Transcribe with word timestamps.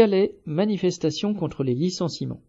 Calais, 0.00 0.34
manifestation 0.46 1.34
contre 1.34 1.62
les 1.62 1.74
licenciements. 1.74 2.40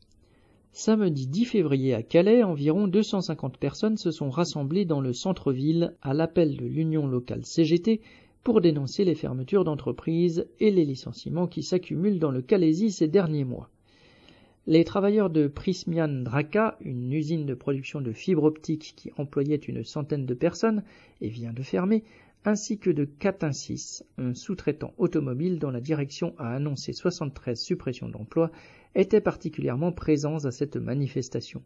Samedi 0.72 1.28
10 1.28 1.44
février 1.44 1.94
à 1.94 2.02
Calais, 2.02 2.44
environ 2.44 2.88
250 2.88 3.58
personnes 3.58 3.98
se 3.98 4.10
sont 4.10 4.30
rassemblées 4.30 4.86
dans 4.86 5.02
le 5.02 5.12
centre-ville 5.12 5.94
à 6.02 6.14
l'appel 6.14 6.56
de 6.56 6.66
l'Union 6.66 7.08
locale 7.08 7.44
CGT 7.44 8.00
pour 8.46 8.62
dénoncer 8.62 9.04
les 9.04 9.16
fermetures 9.16 9.66
d'entreprises 9.66 10.48
et 10.62 10.72
les 10.72 10.86
licenciements 10.86 11.46
qui 11.46 11.62
s'accumulent 11.62 12.20
dans 12.20 12.32
le 12.32 12.42
Calaisie 12.42 12.90
ces 12.90 13.10
derniers 13.10 13.44
mois. 13.44 13.70
Les 14.66 14.86
travailleurs 14.86 15.30
de 15.30 15.48
Prismian 15.48 16.22
Draka, 16.24 16.78
une 16.80 17.12
usine 17.12 17.46
de 17.46 17.54
production 17.54 18.00
de 18.00 18.14
fibres 18.14 18.46
optiques 18.46 18.94
qui 18.96 19.12
employait 19.18 19.58
une 19.58 19.84
centaine 19.84 20.26
de 20.26 20.34
personnes 20.34 20.84
et 21.20 21.28
vient 21.28 21.52
de 21.52 21.64
fermer, 21.64 22.06
ainsi 22.46 22.78
que 22.78 22.90
de 22.90 23.06
Catinsis, 23.06 24.04
un 24.18 24.34
sous-traitant 24.34 24.94
automobile 24.98 25.60
dont 25.60 25.70
la 25.70 25.82
direction 25.82 26.34
a 26.38 26.54
annoncé 26.56 26.94
73 26.94 27.60
suppressions 27.60 28.10
d'emplois, 28.10 28.52
étaient 28.96 29.22
particulièrement 29.22 29.92
présents 29.92 30.46
à 30.46 30.52
cette 30.52 30.78
manifestation. 30.78 31.62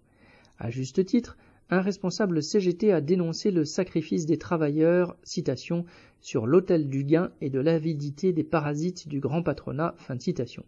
À 0.59 0.69
juste 0.69 1.05
titre, 1.05 1.37
un 1.69 1.81
responsable 1.81 2.43
CGT 2.43 2.91
a 2.91 3.01
dénoncé 3.01 3.51
le 3.51 3.65
sacrifice 3.65 4.25
des 4.25 4.37
travailleurs, 4.37 5.15
citation, 5.23 5.85
sur 6.21 6.45
l'autel 6.45 6.89
du 6.89 7.03
gain 7.03 7.31
et 7.41 7.49
de 7.49 7.59
l'avidité 7.59 8.33
des 8.33 8.43
parasites 8.43 9.07
du 9.07 9.19
grand 9.19 9.43
patronat, 9.43 9.95
fin 9.97 10.15
de 10.15 10.21
citation. 10.21 10.63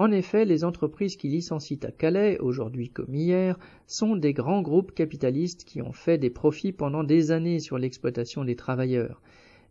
En 0.00 0.12
effet, 0.12 0.44
les 0.44 0.62
entreprises 0.62 1.16
qui 1.16 1.26
licencient 1.26 1.82
à 1.82 1.90
Calais, 1.90 2.38
aujourd'hui 2.38 2.88
comme 2.88 3.16
hier, 3.16 3.58
sont 3.88 4.14
des 4.14 4.32
grands 4.32 4.62
groupes 4.62 4.94
capitalistes 4.94 5.64
qui 5.64 5.82
ont 5.82 5.92
fait 5.92 6.18
des 6.18 6.30
profits 6.30 6.70
pendant 6.70 7.02
des 7.02 7.32
années 7.32 7.58
sur 7.58 7.78
l'exploitation 7.78 8.44
des 8.44 8.54
travailleurs. 8.54 9.20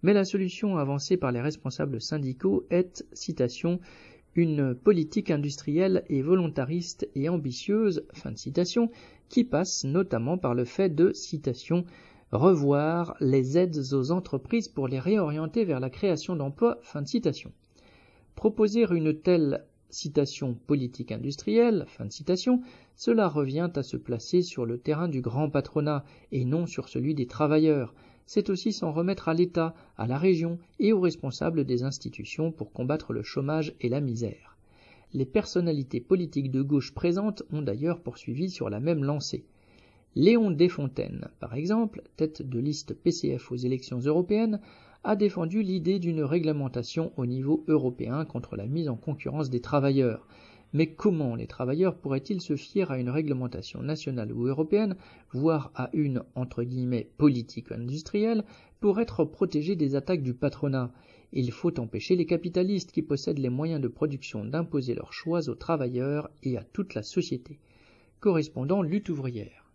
Mais 0.03 0.12
la 0.12 0.26
solution 0.26 0.77
avancée 0.77 1.16
par 1.16 1.31
les 1.31 1.40
responsables 1.40 2.02
syndicaux 2.02 2.66
est, 2.70 3.05
citation, 3.13 3.80
une 4.36 4.76
politique 4.76 5.31
industrielle 5.31 6.03
et 6.09 6.22
volontariste 6.22 7.08
et 7.16 7.30
ambitieuse, 7.30 8.05
fin 8.14 8.33
de 8.33 8.38
citation, 8.38 8.92
qui 9.30 9.45
passe 9.45 9.86
notamment 9.86 10.38
par 10.38 10.55
le 10.55 10.66
fait 10.66 10.94
de, 10.94 11.14
citation, 11.14 11.86
revoir 12.33 13.16
les 13.22 13.58
aides 13.58 13.94
aux 13.94 14.11
entreprises 14.11 14.67
pour 14.67 14.89
les 14.89 15.00
réorienter 15.00 15.64
vers 15.64 15.80
la 15.80 15.89
création 15.89 16.36
d'emplois, 16.36 16.80
fin 16.81 17.02
de 17.02 17.08
citation. 17.08 17.53
Proposer 18.36 18.86
une 18.92 19.17
telle 19.17 19.64
citation 19.89 20.53
politique 20.53 21.11
industrielle, 21.11 21.85
fin 21.88 22.05
de 22.05 22.11
citation, 22.11 22.61
cela 22.95 23.27
revient 23.27 23.69
à 23.75 23.83
se 23.83 23.97
placer 23.97 24.41
sur 24.41 24.66
le 24.66 24.77
terrain 24.77 25.07
du 25.07 25.21
grand 25.21 25.49
patronat 25.49 26.03
et 26.31 26.45
non 26.45 26.66
sur 26.66 26.89
celui 26.89 27.16
des 27.16 27.27
travailleurs. 27.27 27.93
C'est 28.25 28.49
aussi 28.49 28.73
s'en 28.73 28.91
remettre 28.91 29.30
à 29.30 29.33
l'État, 29.33 29.73
à 29.97 30.08
la 30.08 30.17
région 30.17 30.59
et 30.80 30.91
aux 30.91 30.99
responsables 30.99 31.63
des 31.63 31.83
institutions 31.83 32.52
pour 32.52 32.73
combattre 32.73 33.13
le 33.13 33.23
chômage 33.23 33.73
et 33.80 33.89
la 33.89 34.02
misère. 34.02 34.58
Les 35.13 35.25
personnalités 35.25 36.02
politiques 36.02 36.52
de 36.52 36.61
gauche 36.61 36.93
présentes 36.93 37.43
ont 37.53 37.61
d'ailleurs 37.61 38.02
poursuivi 38.02 38.49
sur 38.49 38.69
la 38.69 38.81
même 38.81 39.05
lancée. 39.05 39.45
Léon 40.20 40.50
Desfontaines, 40.50 41.28
par 41.40 41.54
exemple, 41.54 42.02
tête 42.16 42.42
de 42.42 42.58
liste 42.58 42.96
PCF 42.96 43.52
aux 43.52 43.56
élections 43.56 44.00
européennes, 44.00 44.60
a 45.04 45.16
défendu 45.16 45.62
l'idée 45.62 46.00
d'une 46.00 46.23
réglementation 46.23 47.12
au 47.18 47.28
niveau 47.28 47.64
européen 47.68 48.26
contre 48.26 48.56
la 48.56 48.66
mise 48.66 48.90
en 48.90 48.95
concurrence 48.95 49.52
des 49.52 49.60
travailleurs. 49.62 50.28
Mais 50.73 50.88
comment 50.88 51.36
les 51.36 51.45
travailleurs 51.45 51.95
pourraient-ils 51.95 52.42
se 52.42 52.56
fier 52.56 52.90
à 52.90 52.98
une 52.98 53.12
réglementation 53.12 53.84
nationale 53.84 54.34
ou 54.34 54.48
européenne, 54.48 54.95
voire 55.34 55.72
à 55.76 55.92
une 55.94 56.23
entre 56.34 56.64
guillemets 56.64 57.12
politique 57.20 57.72
industrielle, 57.72 58.44
pour 58.80 59.00
être 59.00 59.23
protégés 59.23 59.76
des 59.76 59.94
attaques 59.94 60.23
du 60.23 60.34
patronat? 60.34 60.92
Il 61.32 61.52
faut 61.52 61.80
empêcher 61.80 62.16
les 62.16 62.26
capitalistes 62.26 62.92
qui 62.92 63.04
possèdent 63.04 63.38
les 63.38 63.50
moyens 63.50 63.82
de 63.82 63.88
production 63.88 64.44
d'imposer 64.45 64.95
leurs 64.95 65.14
choix 65.14 65.48
aux 65.48 65.54
travailleurs 65.54 66.32
et 66.42 66.58
à 66.58 66.64
toute 66.64 66.95
la 66.95 67.04
société. 67.04 67.60
Correspondant 68.20 68.82
lutte 68.82 69.10
ouvrière. 69.10 69.67